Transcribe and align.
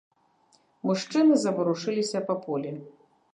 Мужчыны 0.89 1.33
заварушыліся 1.43 2.19
па 2.31 2.35
полі. 2.47 2.73